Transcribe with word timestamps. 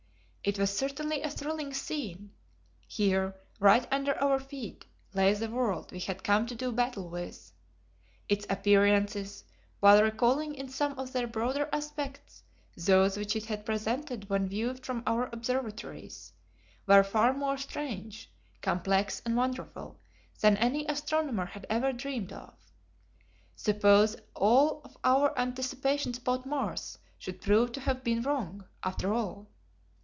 It 0.43 0.57
was 0.57 0.75
certainly 0.75 1.21
a 1.21 1.29
thrilling 1.29 1.71
scene. 1.71 2.31
Here, 2.87 3.35
right 3.59 3.87
under 3.91 4.17
our 4.19 4.39
feet, 4.39 4.87
lay 5.13 5.33
the 5.35 5.47
world 5.51 5.91
we 5.91 5.99
had 5.99 6.23
come 6.23 6.47
to 6.47 6.55
do 6.55 6.71
battle 6.71 7.07
with. 7.09 7.51
Its 8.27 8.47
appearances, 8.49 9.43
while 9.81 10.01
recalling 10.01 10.55
in 10.55 10.67
some 10.67 10.97
of 10.97 11.13
their 11.13 11.27
broader 11.27 11.69
aspects 11.71 12.41
those 12.75 13.17
which 13.17 13.35
it 13.35 13.45
had 13.45 13.67
presented 13.67 14.31
when 14.31 14.49
viewed 14.49 14.83
from 14.83 15.03
our 15.05 15.29
observatories, 15.31 16.33
were 16.87 17.03
far 17.03 17.33
more 17.33 17.59
strange, 17.59 18.27
complex 18.63 19.21
and 19.23 19.37
wonderful 19.37 19.99
than 20.39 20.57
any 20.57 20.87
astronomer 20.87 21.45
had 21.45 21.67
ever 21.69 21.93
dreamed 21.93 22.33
of. 22.33 22.55
Suppose 23.55 24.15
all 24.35 24.81
of 24.83 24.97
our 25.03 25.37
anticipations 25.37 26.17
about 26.17 26.47
Mars 26.47 26.97
should 27.19 27.41
prove 27.43 27.71
to 27.73 27.81
have 27.81 28.03
been 28.03 28.23
wrong, 28.23 28.65
after 28.83 29.13
all? 29.13 29.47